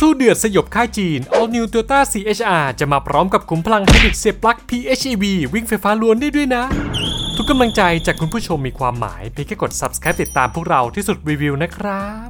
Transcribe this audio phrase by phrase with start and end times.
[0.00, 5.24] สู้เดือดสยบค่ายจีน All New Toyota CHR จะมาพร้อมกับขุมพลังไฮบริดเสียบปลั๊ก PHEV
[5.54, 6.64] วิ่งไฟฟ้าล้วนได้ด้วยนะ
[7.36, 12.28] ทุกกำลังใจจากคุณผู้ชมมีความหมาย เพียงแค่กด subscribe ติดตามพวกเราที่สุดรีวิวนะครับ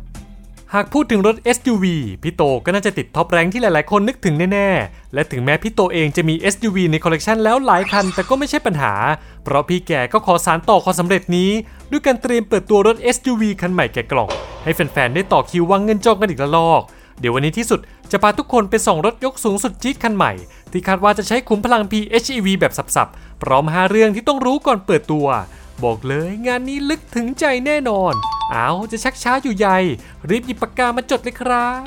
[0.74, 1.84] หากพูดถึงรถ SUV
[2.22, 8.94] พี่โตก็น่าจะติด top rank ที่หลายๆ คนนึกถึงแน่ๆ และถึงแม้พี่โตเองจะมี SUV ในคอลเลกชันแล้วหลายคัน แต่ก็ไม่ใช่ปัญหา
[9.44, 11.50] เพราะพี่แกก็ขอสานต่อความสำเร็จนี้
[11.90, 14.30] ด้วยการเตรียมเปิดตัวรถ SUV คันใหม่แกะกล่อง
[14.64, 16.82] ให้แฟนๆได้ต่อคิววางเงินจองกันอีกละลอก
[17.20, 20.32] เดี๋ยววันนี้ที่สุดจะพาทุกคนไปส่องรถยกสูงสุดจี๊ดคันใหม่
[20.72, 25.26] ที่คาดว่าจะใช้ขุมพลัง PHEV แบบสับๆ พร้อม 5 เรื่องที่ต้องรู้ก่อนเปิดตัว
[25.84, 28.14] บอกเลยงานนี้ลึกถึงใจแน่นอน
[28.50, 29.78] เอาจะชักช้าอยู่ใหญ่
[30.30, 31.82] รีบหยิบปากกามาจดเลยครับ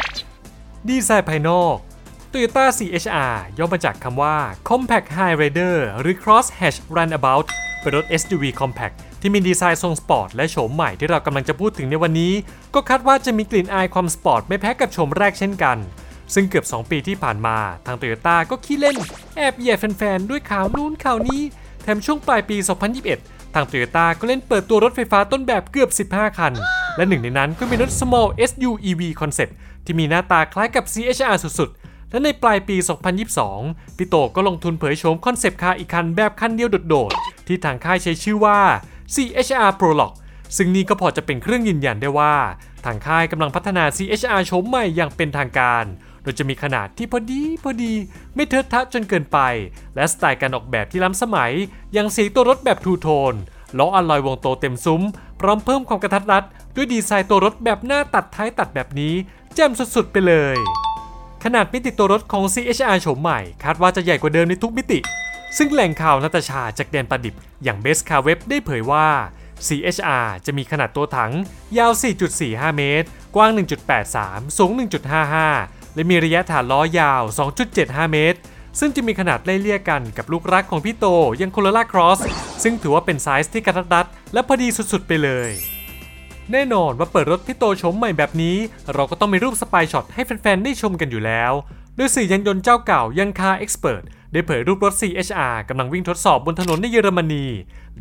[0.87, 1.75] ดีไซน์ภายนอก
[2.31, 4.37] Toyota CHR ย่อมาจากคำว่า
[4.69, 7.45] Compact High Rider หรือ Cross Hatch Runabout
[7.87, 12.33] เป็นรถ SUV Compact ที่มีดีไซน์ทรงสปอร์ตและโฉมใหม่ที่เรากำลังจะพูดถึงในวันนี้
[12.73, 15.77] ก็คาดว่าจะมีกลิ่นอายความสปอร์ตไม่แพ้กับโฉมแรกเช่นกัน
[16.33, 18.97] ซึ่งเกือบ 2 ปีที่ผ่านมาทาง Toyota ก็ขี้เล่น
[19.35, 21.41] แอบแหย่แฟนๆ ด้วยข่าวนู้นข่าวนี้
[21.83, 22.57] แถมช่วงปลายปี
[23.05, 26.53] 2021 ทาง Toyota ก็เล่นเปิดตัวรถไฟฟ้าต้นแบบเกือบ 15 คัน
[26.97, 29.53] และหนึ่งในนั้นก็มีรถ Small SU EV Concept
[29.85, 32.77] ที่มีหน้าตาคล้ายกับ CHR สุดๆ และในปลายปี
[33.37, 38.59] 2022 พี่โตก็ลงทุนเผยโฉม concept car อีกคันแบบคันเดียวโดดๆ ที่ทางค่ายใช้ชื่อว่า
[39.13, 40.15] CHR Prologue
[40.57, 42.35] ซึ่งนี่ก็พอจะเป็นเครื่องยืนยันได้ว่า
[42.85, 45.85] ทางค่ายกำลังพัฒนา CHR โฉมใหม่อย่างเป็นทางการ
[46.21, 47.93] โดยจะมีขนาดที่พอดีพอดี
[48.35, 49.39] ไม่เทอะทะจนเกินไป
[49.95, 51.51] และสไตล์การออกแบบที่ล้ำสมัย
[51.93, 53.33] อย่างสีตัวรถแบบทูโทน
[53.77, 55.01] ล้ออัลลอยวงโตเต็มซุ้ม
[55.39, 56.43] พร้อมเพิ่มความกะทัดรัด
[56.75, 59.13] ด้วยดีไซน์ตัวรถแบบหน้าตัดท้ายตัดแบบนี้
[59.55, 60.57] แจ่มสุดๆไปเลย
[61.43, 64.99] ขนาดมิติตัวรถของ CHR โฉมใหม่ คาดว่าจะใหญ่กว่าเดิมในทุกมิติ
[65.57, 69.07] ซึ่งแหล่งข่าวนาตาชาจากแดนประดิบอย่าง Best Car Web ได้เผยว่า
[69.67, 71.31] CHR จะมีขนาดตัวถัง
[71.77, 71.91] ยาว
[72.35, 73.51] 4.45 เมตร กว้าง
[74.05, 74.71] 1.83 สูง
[75.33, 77.21] 1.55 และมีระยะฐานล้อยาว
[77.67, 78.39] 2.75 เมตร
[78.79, 81.05] ซึ่งจะมีขนาดไล่เลี่ยกันกับลูกรักของพี่โต
[81.41, 82.19] ยัง Corolla Cross
[82.63, 85.51] ซึ่งถือว่าเป็นไซส์ที่กระทัดรัดและพอดีสุดๆไปเลย
[86.53, 88.57] แน่นอนว่าเปิดรถพี่โตชมใหม่แบบนี้
[88.93, 91.51] เราก็ต้องมีรูปสปายช็อตให้แฟนๆ ได้ชมกันอยู่แล้ว
[91.95, 94.03] โดยสื่อยานยนต์เจ้าเก่ายังคาเอ็กซ์เพรส
[94.33, 97.45] ได้เผยรูปรถ CHR กำลังวิ่งทดสอบบนถนนในเยอรมนี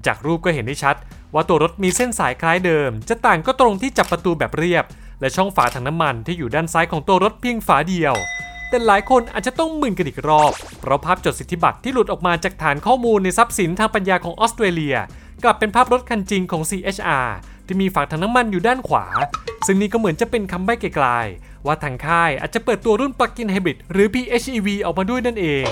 [0.06, 0.96] จากรูปก็เห็นได้ชัด
[1.34, 4.84] ว่าตัวรถมีเส้นสายคล้ายเดิม จะต่างก็ตรงที่จับประตูแบบเรียบ
[5.20, 8.14] และช่องฝาถังน้ำมันที่อยู่ด้านซ้ายของตัวรถเพียงฝาเดียว
[8.68, 14.96] แต่หลายคนอาจจะต้องมึนกันอีกรอบ เพราะภาพจดสิทธิบัตรที่หลุดออกมาจากฐานข้อมูลในทรัพย์สินทางปัญญาของออสเตรเลีย
[15.42, 17.28] กลับเป็นภาพรถคันจริงของ CHR
[17.66, 19.06] ที่มีฝาถังน้ำมันอยู่ด้านขวา
[19.66, 25.66] ซึ่งนี่ก็เหมือนจะเป็นคำใบ้กลายๆว่าทางค่ายอาจจะเปิดตัวรุ่น Plug-in Hybrid หรือ PHEV ออกมาด้วยนั่นเอง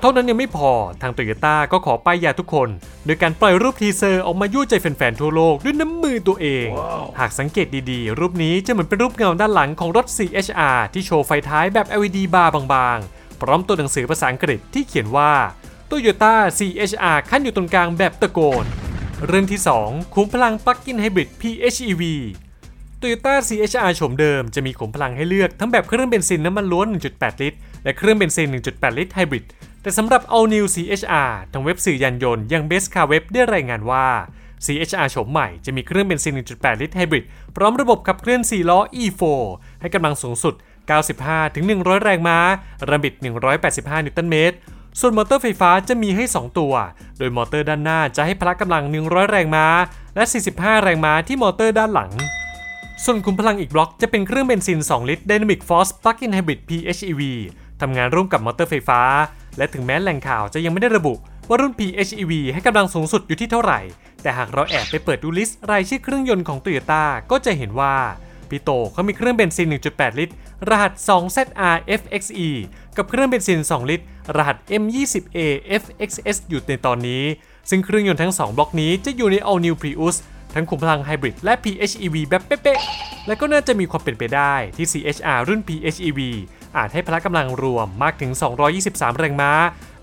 [0.00, 2.68] เท่านั้นยังไม่พอทางโตโยต้าก็ขอป้ายยาทุกคน
[3.04, 6.66] โดยการปล่อยรูป teaser ออกมายั่วใจแฟนๆทั่วโลกด้วยน้ำมือตัวเอง
[7.18, 15.32] หากสังเกตดีๆ รูปนี้จะเหมือนเป็นรูปเงาด้านหลังของรถ CHR ที่โชว์ไฟท้ายแบบ LED bar บางๆ พร้อมตัวหนังสือภาษาอังกฤษที่เขียนว่า
[15.90, 18.64] Toyota CHR ขั้นอยู่ตรงกลางแบบตะโกน
[19.28, 22.02] เรื่องที่ 2 ขุมพลัง Plug-in Hybrid PHEV
[23.00, 29.46] Toyota CHR โฉมเดิมจะมีขุมพลังให้เลือกทั้งแบบเครื่องเบนซินน้ำมันล้วน 1.8 ลิตร และเครื่องเบนซิน 1.8 ลิตรไฮบริด
[29.82, 34.06] แต่สำหรับ All New CHR ทางเว็บสื่อยานยนต์ยัง Best Car Web ได้รายงานว่า
[34.66, 37.24] CHR โฉมใหม่จะมีเครื่องเบนซิน 1.8 ลิตรไฮบริด
[37.56, 39.22] พร้อมระบบขับเคลื่อน 4 ล้อ E4
[39.80, 40.54] ให้กำลังสูงสุด
[41.30, 42.38] 95-100 แรงม้า
[42.90, 43.12] แรงบิด
[43.60, 44.56] 185 นิวตันเมตร
[45.00, 46.72] ส่วนมอเตอร์ไฟฟ้าจะมีให้ 2 ตัว
[47.18, 49.66] โดยมอเตอร์ด้านหน้าจะให้พละกำลัง 100 แรงม้า
[50.14, 52.10] และ 45 แรงม้าที่มอเตอร์ด้านหลัง
[53.04, 57.22] ส่วนขุมพลังอีกบล็อกจะเป็นเครื่องเบนซิน 2 ลิตร Dynamic Force Plug-in Hybrid PHEV
[57.80, 59.00] ทำงานร่วมกับมอเตอร์ไฟฟ้า
[59.58, 61.14] และถึงแม้แหล่งข่าวจะยังไม่ได้ระบุ
[61.48, 63.80] ว่ารุ่น PHEV ให้กำลังสูงสุดอยู่ที่เท่าไหร่
[64.22, 67.94] แต่หากเราแอบไปเปิดดู list รายชื่อเครื่องยนต์ของ Toyota ก็จะเห็นว่า
[68.52, 70.34] พี่โตเขามีเครื่องเบนซิน 1.8 ลิตร
[70.70, 72.48] รหัส 2ZR FXE
[72.96, 74.04] กับเครื่องเบนซิน 2 ลิตร
[74.36, 75.38] รหัส M20A
[75.80, 77.22] FXS อยู่ในตอนนี้
[77.70, 80.16] ซึ่งเครื่องยนต์ทั้ง 2 บล็อกนี้จะอยู่ใน All New Prius
[80.54, 86.20] ทั้งขุมพลังไฮบริดและ PHEV แบบเป๊ะๆ และก็น่าจะมีความเป็นไปได้ที่ CHR รุ่น PHEV
[86.76, 88.30] อาจให้พละกำลังรวมมากถึง
[88.76, 89.52] 223 แรงม้า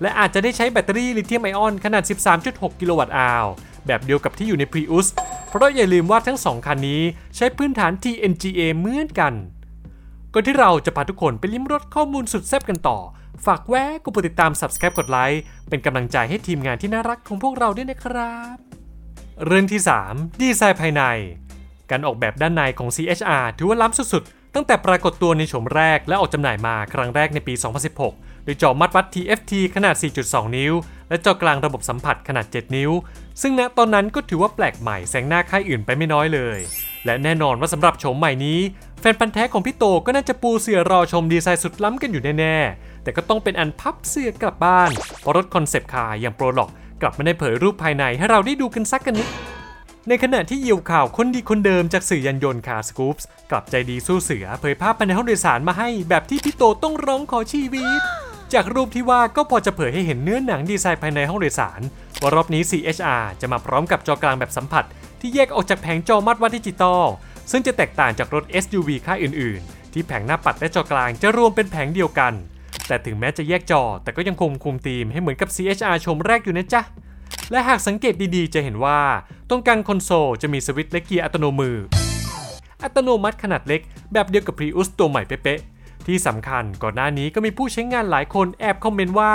[0.02, 2.04] และอาจจะได้ใช้แบตเตอรี่ลิเธียมไอออนขนาด
[2.42, 3.46] 13.6 กิโลวัตต์อาว
[3.88, 5.08] แบบเดียวกับที่อยู่ใน Prius
[5.48, 7.02] เพราะอย่าลืมว่าทั้ง2คันนี้
[7.36, 9.34] ใช้พื้นฐาน TNGA เหมือนกัน
[10.34, 12.98] ก่อนที่เราจะพาทุกคนไปลิ้มรสข้อมูลสุดแซ่บกันต่อ
[13.46, 18.58] ฝากแวะกดติดตาม Subscribe กดไลค์เป็นกำลังใจให้ทีมงานที่น่ารักของพวกเราด้วยนะครับ
[19.46, 21.04] เรื่องที่ 3 ดีไซน์ภายใน
[21.90, 27.54] การออกแบบด้านในของ CHR ถือว่าล้ำสุดๆ ตั้งแต่ปรากฏตัวในโฉมแรกและออกจำหน่ายมาครั้งแรกในปี
[27.98, 29.96] 2016 โดยจอมาตรวัด TFT ขนาด
[30.26, 30.74] 4.2 นิ้ว
[31.10, 32.92] และจอกลางระบบสัมผัสขนาด 7 นิ้ว
[33.42, 36.60] ซึ่งณตอนนั้นก็ถือว่าแปลกใหม่แซงหน้าค่ายอื่นไปไม่น้อยเลย
[37.06, 38.60] และแน่นอนว่าสำหรับโฉมใหม่นี้
[39.00, 46.70] แฟนพันธุ์แท้ของพี่โตก็น่าจะปูเสือรอชมดีไซน์สุดล้ำกันอยู่แน่ๆ แต่ก็ต้องเป็นอันพับเสือกลับบ้านเพราะรถ concept car อย่าง Prologue
[47.02, 49.28] กลับไม่ได้เผยรูปภายในให้เราได้ดูกันสักกะนิด
[50.08, 58.02] ในขณะที่เหยี่ยวข่าวคนดีคนเดิมจากสื่อยันยนต์คาสกูปส์กลับใจดีสู้เสือเผยภาพภายในห้องโดยสารมาให้แบบที่พี่โตต้องร้องขอชีวิต
[58.54, 61.82] จากรูปที่ว่าก็พอจะเผยให้เห็นเนื้อหนังดีไซน์ภายในห้องโดยสาร
[62.22, 64.86] ว่ารอบนี้ CHR จะมาพร้อมกับจอกลางแบบสัมผัส
[65.20, 67.04] ที่แยกออกจากแผงจอมัดวัดดิจิตอล
[67.52, 72.34] ซึ่งจะแตกต่างจากรถ SUV ค่ายอื่น ๆ ที่แผงหน้าปัดและจอกลางจะรวมเป็นแผงเดียวกัน
[72.88, 76.82] แต่ถึงแม้จะแยกจอ แต่ก็ยังคงคุมธีมให้เหมือนกับ CHR ชมแรกอยู่นะจ๊ะ
[77.52, 79.00] และหากสังเกตดีๆ จะเห็นว่า
[79.50, 81.78] ตรงกลางคอนโซลจะมีสวิตช์และเกียร์อัตโนมือ
[82.84, 83.82] อัตโนมัติขนาดเล็ก
[84.14, 89.34] แบบเดียวกับ Prius ตัวใหม่เป๊ะๆ ที่สำคัญก่อนหน้านี้ก็มีผู้ใช้งานหลายคนแอบคอมเมนต์ว่า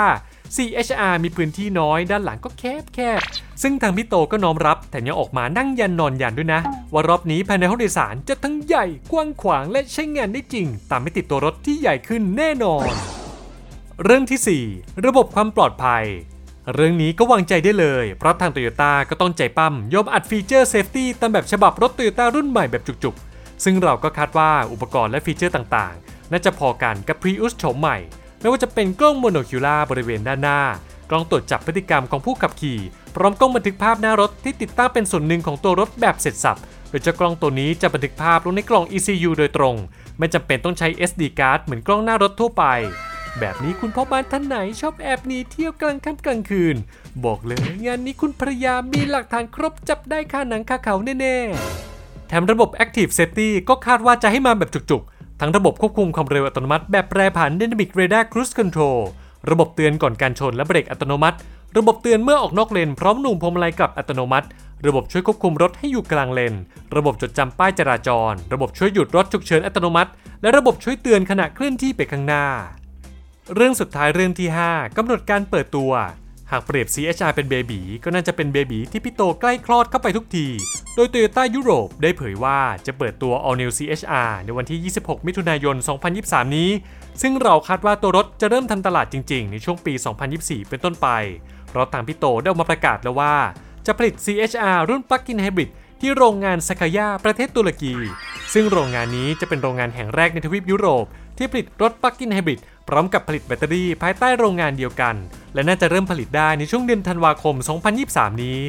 [0.55, 3.21] CHR มีพื้นที่น้อยด้านหลังก็แคบแคบ
[3.61, 6.61] ซึ่งทางพี่โตก็น้อมรับแต่ยังออกมานั่งยันนอนยันด้วยนะ
[6.93, 12.85] ว่ารอบนี้ภายในห้องโดยสารจะทั้งใหญ่กว้างขวางและใช้งานได้จริง ตามไม่ติดตัวรถที่ใหญ่ขึ้นแน่นอน
[14.03, 16.05] เรื่องที่ 4 ระบบความปลอดภัย
[16.73, 27.97] เรื่องนี้ก็วางใจได้เลย เพราะทางโตโยต้าก็ต้องใจป้ำยอมอัดฟีเจอร์ safety ตามแบบฉบับรถโตโยต้ารุ่นใหม่แบบจุกๆ ซึ่งเราก็คาดว่าอุปกรณ์และฟีเจอร์ต่างๆ น่าจะพอกันกับ Prius โฉมใหม่
[28.39, 30.59] ไม่ว่าจะเป็นกล้องโมโนคิวล่าบริเวณด้านหน้า
[31.09, 32.79] กล้องตรวจจับพฤติกรรมของผู้ขับขี่
[33.15, 39.75] พร้อมกล้องบันทึกภาพหน้ารถที่ติดตั้งเป็นส่วนหนึ่งของตัวรถแบบเสร็จสับโดยเจ้ากล้องตัวนี้จะบันทึกภาพลงในกล่อง ECU โดยตรง
[40.17, 42.65] ไม่จำเป็นต้องใช้ SD card เหมือนกล้องหน้ารถทั่วไป
[43.39, 46.75] แบบนี้คุณพ่อบ้านท่านไหนชอบแอบหนีเที่ยวกลางค่ำกลางคืน
[47.25, 58.99] บอกเลยงานนี้คุณภรรยามีหลักฐานครบจับได้ค่าหนังค่าเขาแน่ๆแถมระบบ Active Safety ก็คาดว่าจะให้มาแบบจุกๆ ทั้งระบบควบคุมความเร็วอัตโนมัติแบบแปรผัน Dynamic Radar Cruise Control
[59.51, 61.37] ระบบเตือนก่อนการชนและเบรกอัตโนมัติ
[61.77, 64.47] ระบบเตือนเมื่อออกนอกเลนพร้อมหนุ่มพวงมาลัยกลับอัตโนมัติ
[64.87, 66.53] ระบบช่วยควบคุมรถให้อยู่กลางเลน
[66.95, 70.11] ระบบจดจำป้ายจราจร ระบบช่วยหยุดรถฉุกเฉินอัตโนมัติ
[70.41, 72.45] และระบบช่วยเตือนขณะเคลื่อนที่ไปข้างหน้า
[73.55, 75.91] เรื่องสุดท้ายเรื่องที่ 5กำหนดการเปิดตัว
[76.51, 80.47] หากเปรียบ CHR เป็นเบบีก็น่าจะเป็นเบบีที่พี่โตใกล้คลอดเข้าไปทุกที
[80.95, 85.75] โดย Toyota ยุโรปได้เผยว่าจะเปิดตัว All New CHR ในวันที่ 26 มิถุนายน
[86.15, 86.69] 2023 นี้
[87.21, 89.93] ซึ่งเราคาดว่าตัวรถจะเริ่มทำตลาดจริง ๆ ในช่วงปี
[90.31, 91.07] 2024 เป็นต้นไป
[91.69, 93.35] เพราะทางพี่โตได้ออกมาประกาศแล้วว่า
[93.85, 95.69] จะผลิต CHR รุ่น Plug-in Hybrid
[96.01, 97.93] ที่โรงงานซาการ์ยาประเทศตุรกี
[98.53, 101.05] ซึ่งโรงงานนี้จะเป็นโรงงานแห่งแรกในทวีปยุโรป
[101.37, 105.15] ที่ผลิตรถ Plug-in Hybrid พร้อมกับผลิตแบตเตอรี่ภายใต้โรงงานเดียวกัน
[105.53, 107.55] และน่าจะเริ่มผลิตได้ในช่วงเดือนธันวาคม
[107.99, 108.59] 2023 นี้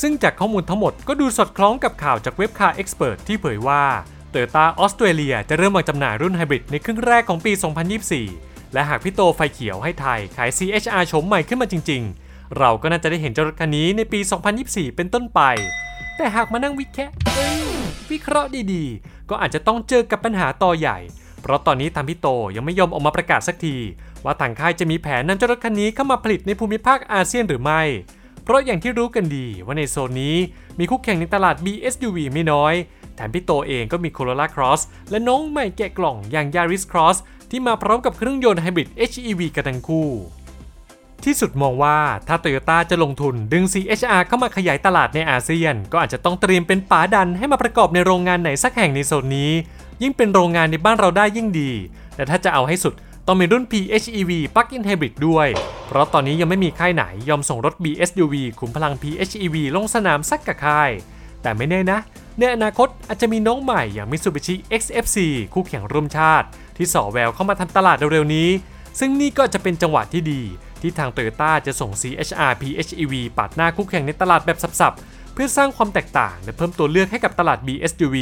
[0.00, 3.82] ซึ่งจากข้อมูลทั้งหมดก็ดูสอดคล้องกับข่าวจากเว็บ CarExpert ที่เผยว่า
[4.30, 7.52] โตโยต้าออสเตรเลียจะเริ่มวางจำหน่ายรุ่นไฮบริดในครึ่งแรกของปี
[8.12, 14.20] 2024 และหากพี่โตไฟเขียวให้ไทยขาย CHR โฉมใหม่ขึ้นมาจริง ๆ เราก็น่าจะได้เห็นเจ้ารถคันนี้ในปี
[14.58, 15.40] 2024 เป็นต้นไป
[16.16, 17.62] แต่หากมานั่งวิแคะเอ้ย
[18.10, 20.98] วิเคราะห์ดีๆ ก็อาจจะต้องเจอกับปัญหาตอใหญ่
[21.42, 22.26] เพราะตอนนี้ทางพี่โต
[22.56, 23.76] ยังไม่ยอมออกมาประกาศสักที
[24.24, 27.82] ว่าทางค่ายจะมีแผนนำเจ้ารถคันนี้เข้ามาผลิตในภูมิภาคอาเซียนหรือไม่
[28.42, 30.36] เพราะอย่างที่รู้กันดีว่าในโซนนี้
[30.78, 32.74] มีคู่แข่งในตลาด BSUV ไม่น้อย
[33.16, 34.80] แถมพี่โตเองก็มี Corolla Cross
[35.10, 37.16] และน้องใหม่แกะกล่องอย่าง Yaris Cross
[37.50, 40.08] ที่มาพร้อมกับเครื่องยนต์ไฮบริด HEV กันทั้งคู่
[41.24, 41.98] ที่สุดมองว่า
[42.28, 49.52] ถ้าโตโยต้าจะลงทุนดึง CHR เข้ามาขยายตลาดในอาเซียน ก็อาจจะต้องเตรียมเป็นป๋าดันให้มาประกอบในโรงงานไหนสักแห่งในโซนนี้
[50.02, 51.70] ยิ่งเป็นโรงงานในบ้านเราได้ยิ่งดี
[52.14, 52.94] แต่ถ้าจะเอาให้สุด
[53.26, 55.48] ต้องมีรุ่น PHEV Plug-in Hybrid ด้วย
[55.86, 60.90] เพราะตอนนี้ยังไม่มีค่ายไหนยอมส่งรถ BSUV ขุมพลัง PHEV ลงสนามสักกับค่าย
[61.42, 61.98] แต่ไม่แน่นะ
[62.38, 65.16] ในอนาคตอาจจะมีน้องใหม่อย่าง Mitsubishi XFC
[65.54, 68.48] คู่แข่งร่วมชาติ ที่ส่อแววเข้ามาทำตลาดเร็วๆนี้
[68.98, 70.42] ซึ่งนี่ก็จะเป็นจังหวะที่ดี
[70.80, 78.16] ที่ทาง Toyota จะส่ง CHR PHEV ปาดหน้าคู่แข่งในตลาดแบบสับๆ พื่อสร้างความแตกต่างและเพิ่มตัวเลือกให้กับตลาด BSUV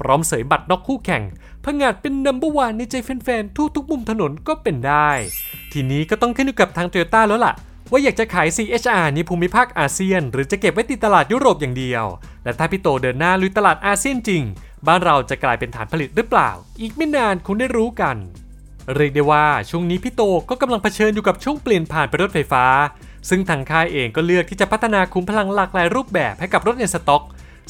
[0.00, 1.22] พร้อมเสยบัตรนอกคู่แข่ง
[1.64, 5.10] ผงาดเป็นนัมเบอร์วันในใจแฟนๆทั่วทุกมุมถนนก็เป็นได้
[5.72, 7.54] ทีนี้ก็ต้องขึ้นอยู่กับทาง Toyota แล้วล่ะ
[7.90, 12.04] ว่าอยากจะขาย CHR ในภูมิภาคอาเซียน หรือจะเก็บไว้ติดตลาดยุโรปอย่างเดียว
[12.44, 14.42] และถ้าพี่โตเดินหน้าลุยตลาดอาเซียนจริง
[14.86, 16.50] บ้านเราจะกลายเป็นฐานผลิตหรือเปล่า
[16.80, 18.16] อีกไม่นานคงได้รู้กัน
[18.94, 22.64] เรียกได้ว่าช่วงนี้พี่โตก็กำลังเผชิญอยู่กับช่วงเปลี่ยนผ่านไปรถไฟฟ้า
[23.28, 27.22] ซึ่งทางค่ายเองก็เลือกที่จะพัฒนาขุมพลังหลากหลายรูปแบบให้กับรถในสต็อก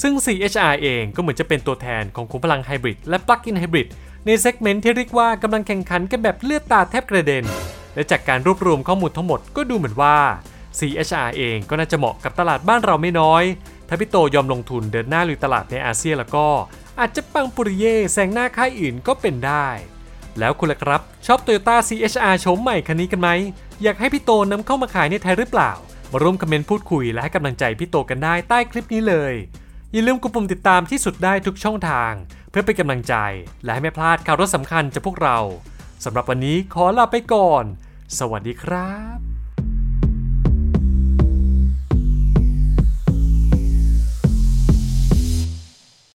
[0.03, 3.89] ซึ่ง CHR เองก็เหมือนจะเป็นตัวแทนของขุมพลังไฮบริดและปลั๊กอินไฮบริด
[4.27, 7.45] ในเซกเมนต์ที่เรียกว่ากำลังแข่งขันกันแบบเลือดตาแทบกระเด็น
[7.95, 10.17] และจากการรวบรวมข้อมูลทั้งหมดก็ดูเหมือนว่า
[10.79, 13.45] CHR เองก็น่าจะเหมาะกับตลาดบ้านเราไม่น้อย
[13.89, 16.47] ถ้าพี่โตยอมลงทุนเดินหน้าลุยตลาดในอาเซียนแล้วก็
[17.01, 19.69] อาจจะปังปุริเย่แซงหน้าค่ายอื่นก็เป็นได้
[20.39, 23.29] แล้วคุณล่ะครับ ชอบ Toyota CHR โฉมใหม่คันนี้กันไหม
[23.83, 25.73] อยากให้พี่โตนำเข้ามาขายในไทยหรือเปล่า
[26.13, 29.35] มาร่วมคอมเมนต์พูดคุยและให้กำลังใจพี่โตกันได้ใต้คลิปนี้เลย
[29.93, 32.13] อย่าลืมกดปุ่มติดตามที่สุดได้ทุกช่องทาง
[32.51, 33.15] เพื่อเป็นกำลังใจ
[33.65, 35.39] และให้ไม่พลาดข่าวรถสำคัญจากพวกเรา
[36.05, 37.65] สำหรับวันนี้ขอลาไปก่อน
[38.19, 39.32] สวัสดีครับ